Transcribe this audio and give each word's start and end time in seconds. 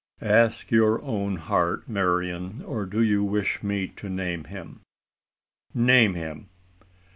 "Ask 0.23 0.71
your 0.71 0.99
own 1.03 1.35
heart, 1.35 1.87
Marian! 1.87 2.63
or 2.65 2.87
do 2.87 3.03
you 3.03 3.23
wish 3.23 3.61
me 3.61 3.87
to 3.97 4.09
name 4.09 4.45
him?" 4.45 4.81
"Name 5.75 6.15
him!" 6.15 6.49